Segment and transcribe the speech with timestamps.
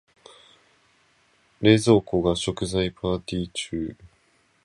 [1.59, 3.95] 冷蔵庫、食材がパーティ中。